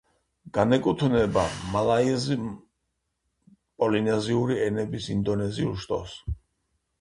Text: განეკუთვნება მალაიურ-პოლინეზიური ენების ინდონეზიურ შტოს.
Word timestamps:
განეკუთვნება 0.57 1.43
მალაიურ-პოლინეზიური 1.75 4.57
ენების 4.71 5.11
ინდონეზიურ 5.19 5.79
შტოს. 5.85 6.19